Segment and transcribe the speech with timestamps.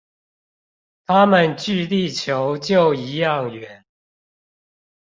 [1.05, 3.83] 它們距地球就一樣遠